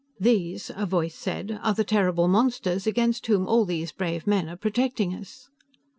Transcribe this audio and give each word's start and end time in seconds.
"These," 0.19 0.71
a 0.75 0.87
voice 0.87 1.13
said, 1.13 1.59
"are 1.61 1.75
the 1.75 1.83
terrible 1.83 2.27
monsters 2.27 2.87
against 2.87 3.27
whom 3.27 3.47
all 3.47 3.65
these 3.65 3.91
brave 3.91 4.25
men 4.25 4.49
are 4.49 4.57
protecting 4.57 5.13
us." 5.13 5.51